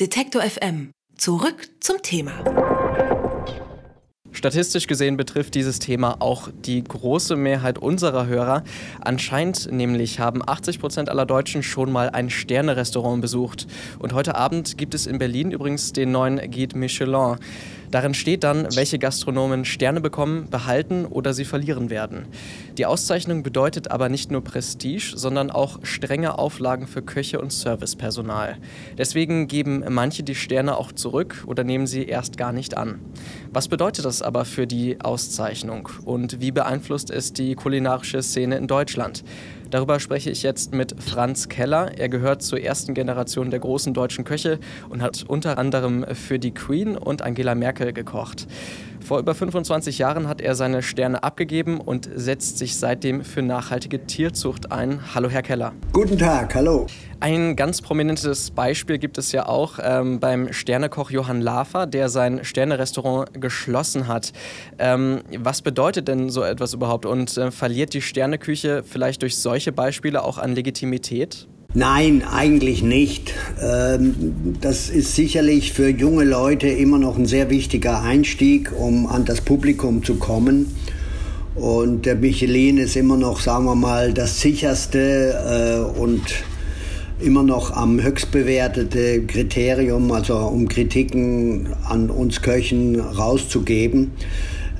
[0.00, 0.92] Detektor FM.
[1.18, 2.32] Zurück zum Thema.
[4.32, 8.64] Statistisch gesehen betrifft dieses Thema auch die große Mehrheit unserer Hörer.
[9.02, 13.66] Anscheinend nämlich haben 80 Prozent aller Deutschen schon mal ein Sternerestaurant besucht.
[13.98, 17.36] Und heute Abend gibt es in Berlin übrigens den neuen Guide Michelin.
[17.90, 22.26] Darin steht dann, welche Gastronomen Sterne bekommen, behalten oder sie verlieren werden.
[22.78, 28.58] Die Auszeichnung bedeutet aber nicht nur Prestige, sondern auch strenge Auflagen für Köche und Servicepersonal.
[28.96, 33.00] Deswegen geben manche die Sterne auch zurück oder nehmen sie erst gar nicht an.
[33.52, 38.66] Was bedeutet das aber für die Auszeichnung und wie beeinflusst es die kulinarische Szene in
[38.66, 39.24] Deutschland?
[39.70, 41.92] Darüber spreche ich jetzt mit Franz Keller.
[41.96, 46.50] Er gehört zur ersten Generation der großen deutschen Köche und hat unter anderem für die
[46.50, 48.48] Queen und Angela Merkel gekocht.
[49.04, 54.06] Vor über 25 Jahren hat er seine Sterne abgegeben und setzt sich seitdem für nachhaltige
[54.06, 55.00] Tierzucht ein.
[55.14, 55.72] Hallo, Herr Keller.
[55.92, 56.86] Guten Tag, hallo.
[57.18, 62.44] Ein ganz prominentes Beispiel gibt es ja auch ähm, beim Sternekoch Johann Lafer, der sein
[62.44, 64.32] Sternerestaurant geschlossen hat.
[64.78, 69.72] Ähm, was bedeutet denn so etwas überhaupt und äh, verliert die Sterneküche vielleicht durch solche
[69.72, 71.48] Beispiele auch an Legitimität?
[71.72, 73.32] Nein, eigentlich nicht.
[73.62, 79.24] Ähm, das ist sicherlich für junge Leute immer noch ein sehr wichtiger Einstieg, um an
[79.24, 80.74] das Publikum zu kommen.
[81.54, 86.22] Und der Michelin ist immer noch, sagen wir mal, das sicherste äh, und
[87.20, 94.10] immer noch am höchst bewertete Kriterium, also um Kritiken an uns Köchen rauszugeben.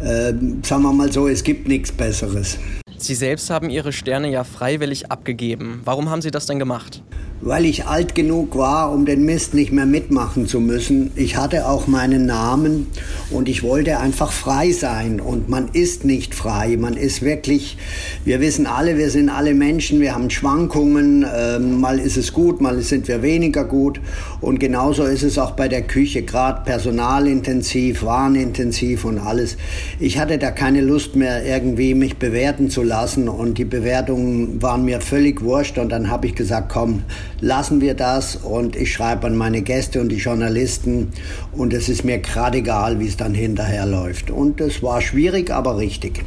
[0.02, 2.58] Ähm, sagen wir mal so, es gibt nichts Besseres.
[3.02, 5.80] Sie selbst haben Ihre Sterne ja freiwillig abgegeben.
[5.84, 7.02] Warum haben Sie das denn gemacht?
[7.42, 11.10] Weil ich alt genug war, um den Mist nicht mehr mitmachen zu müssen.
[11.16, 12.88] Ich hatte auch meinen Namen
[13.30, 15.20] und ich wollte einfach frei sein.
[15.20, 16.76] Und man ist nicht frei.
[16.78, 17.78] Man ist wirklich,
[18.24, 21.24] wir wissen alle, wir sind alle Menschen, wir haben Schwankungen.
[21.34, 24.00] Ähm, mal ist es gut, mal sind wir weniger gut.
[24.42, 29.56] Und genauso ist es auch bei der Küche, gerade personalintensiv, warenintensiv und alles.
[29.98, 33.30] Ich hatte da keine Lust mehr, irgendwie mich bewerten zu lassen.
[33.30, 35.78] Und die Bewertungen waren mir völlig wurscht.
[35.78, 37.04] Und dann habe ich gesagt, komm,
[37.40, 41.12] lassen wir das und ich schreibe an meine Gäste und die Journalisten
[41.52, 44.30] und es ist mir gerade egal, wie es dann hinterher läuft.
[44.30, 46.24] Und es war schwierig, aber richtig.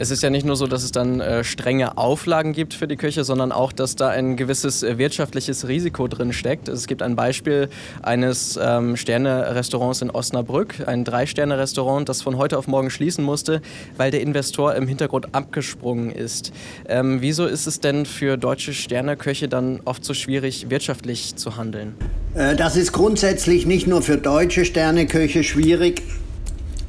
[0.00, 2.94] Es ist ja nicht nur so, dass es dann äh, strenge Auflagen gibt für die
[2.94, 6.68] Küche, sondern auch, dass da ein gewisses äh, wirtschaftliches Risiko drin steckt.
[6.68, 7.68] Es gibt ein Beispiel
[8.00, 13.60] eines ähm, Sterne-Restaurants in Osnabrück, ein Drei-Sterne-Restaurant, das von heute auf morgen schließen musste,
[13.96, 16.52] weil der Investor im Hintergrund abgesprungen ist.
[16.88, 21.96] Ähm, wieso ist es denn für deutsche Sterneköche dann oft so schwierig, wirtschaftlich zu handeln?
[22.34, 26.02] Äh, das ist grundsätzlich nicht nur für deutsche Sterneköche schwierig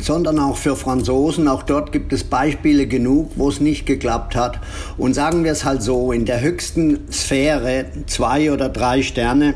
[0.02, 1.48] sondern auch für Franzosen.
[1.48, 4.60] Auch dort gibt es Beispiele genug, wo es nicht geklappt hat.
[4.98, 9.56] Und sagen wir es halt so, in der höchsten Sphäre zwei oder drei Sterne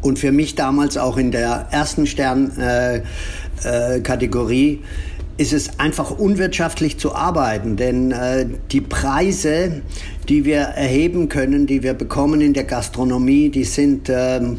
[0.00, 4.72] und für mich damals auch in der ersten Sternkategorie.
[4.72, 4.78] Äh, äh,
[5.42, 9.82] ist es einfach unwirtschaftlich zu arbeiten, denn äh, die Preise,
[10.28, 14.58] die wir erheben können, die wir bekommen in der Gastronomie, die sind ähm,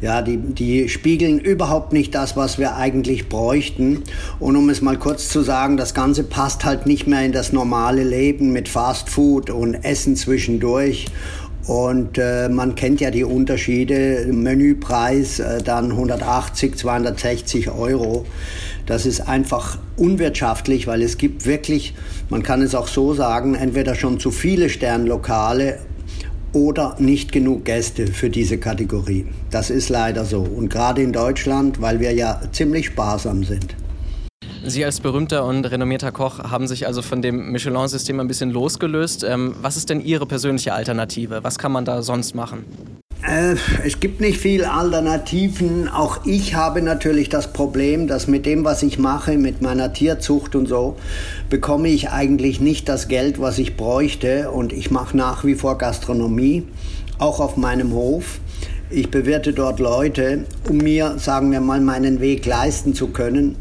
[0.00, 4.02] ja, die, die spiegeln überhaupt nicht das, was wir eigentlich bräuchten.
[4.40, 7.52] Und um es mal kurz zu sagen, das Ganze passt halt nicht mehr in das
[7.52, 11.06] normale Leben mit Fast Food und Essen zwischendurch.
[11.66, 14.26] Und äh, man kennt ja die Unterschiede.
[14.30, 18.26] Menüpreis äh, dann 180, 260 Euro.
[18.86, 21.94] Das ist einfach unwirtschaftlich, weil es gibt wirklich,
[22.28, 25.78] man kann es auch so sagen, entweder schon zu viele Sternlokale
[26.52, 29.26] oder nicht genug Gäste für diese Kategorie.
[29.50, 30.40] Das ist leider so.
[30.42, 33.74] Und gerade in Deutschland, weil wir ja ziemlich sparsam sind.
[34.66, 39.22] Sie als berühmter und renommierter Koch haben sich also von dem Michelin-System ein bisschen losgelöst.
[39.22, 41.44] Ähm, was ist denn Ihre persönliche Alternative?
[41.44, 42.64] Was kann man da sonst machen?
[43.26, 45.88] Äh, es gibt nicht viel Alternativen.
[45.88, 50.56] Auch ich habe natürlich das Problem, dass mit dem, was ich mache, mit meiner Tierzucht
[50.56, 50.96] und so,
[51.50, 54.50] bekomme ich eigentlich nicht das Geld, was ich bräuchte.
[54.50, 56.66] Und ich mache nach wie vor Gastronomie,
[57.18, 58.40] auch auf meinem Hof.
[58.88, 63.56] Ich bewirte dort Leute, um mir, sagen wir mal, meinen Weg leisten zu können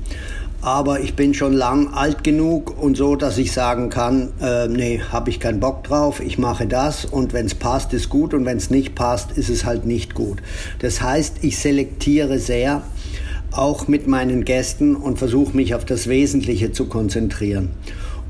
[0.63, 5.01] aber ich bin schon lang alt genug und so, dass ich sagen kann, äh, nee,
[5.11, 8.45] habe ich keinen Bock drauf, ich mache das und wenn es passt, ist gut und
[8.45, 10.41] wenn es nicht passt, ist es halt nicht gut.
[10.79, 12.81] Das heißt, ich selektiere sehr,
[13.51, 17.71] auch mit meinen Gästen und versuche mich auf das Wesentliche zu konzentrieren,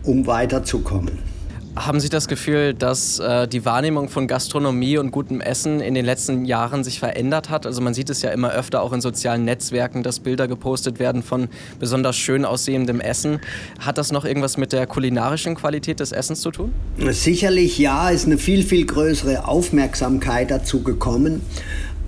[0.04, 1.33] um weiterzukommen.
[1.76, 6.06] Haben Sie das Gefühl, dass äh, die Wahrnehmung von Gastronomie und gutem Essen in den
[6.06, 7.66] letzten Jahren sich verändert hat?
[7.66, 11.24] Also man sieht es ja immer öfter auch in sozialen Netzwerken, dass Bilder gepostet werden
[11.24, 11.48] von
[11.80, 13.40] besonders schön aussehendem Essen.
[13.80, 16.74] Hat das noch irgendwas mit der kulinarischen Qualität des Essens zu tun?
[17.10, 21.42] Sicherlich ja, ist eine viel, viel größere Aufmerksamkeit dazu gekommen.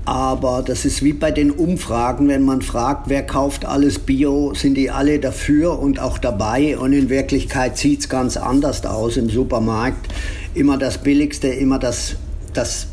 [0.05, 4.75] Aber das ist wie bei den Umfragen, wenn man fragt, wer kauft alles Bio, sind
[4.75, 6.77] die alle dafür und auch dabei.
[6.77, 10.13] Und in Wirklichkeit sieht es ganz anders aus im Supermarkt.
[10.53, 12.17] Immer das Billigste, immer das,
[12.53, 12.87] das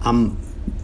[0.00, 0.36] am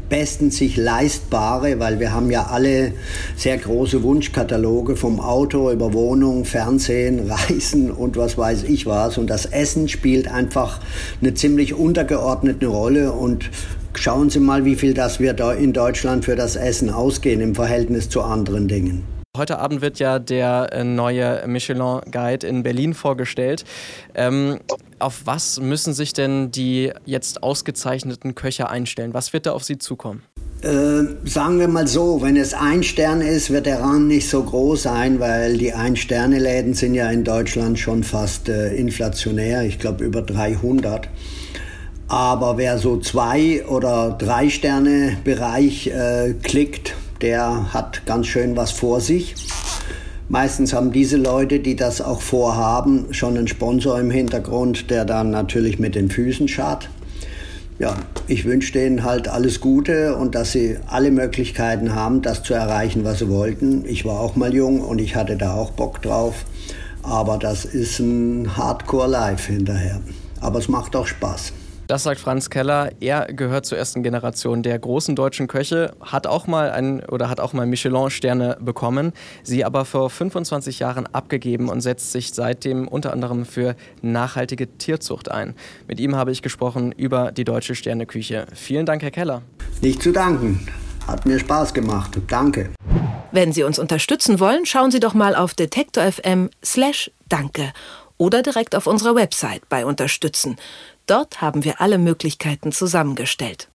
[0.09, 2.93] besten sich leistbare, weil wir haben ja alle
[3.37, 9.19] sehr große Wunschkataloge vom Auto über Wohnung, Fernsehen, Reisen und was weiß ich was.
[9.19, 10.81] Und das Essen spielt einfach
[11.21, 13.51] eine ziemlich untergeordnete Rolle und
[13.97, 18.09] Schauen Sie mal, wie viel das wir in Deutschland für das Essen ausgehen im Verhältnis
[18.09, 19.05] zu anderen Dingen.
[19.37, 23.65] Heute Abend wird ja der äh, neue Michelin Guide in Berlin vorgestellt.
[24.15, 24.61] Ähm,
[25.01, 29.13] auf was müssen sich denn die jetzt ausgezeichneten Köche einstellen?
[29.13, 30.23] Was wird da auf sie zukommen?
[30.63, 34.43] Äh, sagen wir mal so, wenn es ein Stern ist, wird der Rang nicht so
[34.43, 40.05] groß sein, weil die Ein-Sterne-Läden sind ja in Deutschland schon fast äh, inflationär, ich glaube
[40.05, 41.09] über 300.
[42.09, 48.73] Aber wer so zwei oder drei Sterne Bereich äh, klickt, der hat ganz schön was
[48.73, 49.35] vor sich.
[50.29, 55.31] Meistens haben diese Leute, die das auch vorhaben, schon einen Sponsor im Hintergrund, der dann
[55.31, 56.89] natürlich mit den Füßen schaut.
[57.79, 57.97] Ja,
[58.29, 63.05] ich wünsche denen halt alles Gute und dass sie alle Möglichkeiten haben, das zu erreichen,
[63.05, 63.85] was sie wollten.
[63.87, 66.45] Ich war auch mal jung und ich hatte da auch Bock drauf.
[67.03, 70.01] Aber das ist ein Hardcore-Life hinterher.
[70.41, 71.53] Aber es macht auch Spaß.
[71.87, 72.93] Das sagt Franz Keller.
[73.01, 77.41] Er gehört zur ersten Generation der großen deutschen Köche, hat auch mal ein oder hat
[77.41, 83.13] auch mal Michelin-Sterne bekommen, sie aber vor 25 Jahren abgegeben und setzt sich seitdem unter
[83.13, 85.55] anderem für nachhaltige Tierzucht ein.
[85.87, 88.47] Mit ihm habe ich gesprochen über die deutsche Sterneküche.
[88.55, 89.43] Vielen Dank, Herr Keller.
[89.83, 90.67] Nicht zu danken.
[91.07, 92.19] Hat mir Spaß gemacht.
[92.29, 92.71] Danke.
[93.31, 97.73] Wenn Sie uns unterstützen wollen, schauen Sie doch mal auf detektor.fm/slash danke
[98.17, 100.57] oder direkt auf unserer Website bei Unterstützen.
[101.07, 103.69] Dort haben wir alle Möglichkeiten zusammengestellt.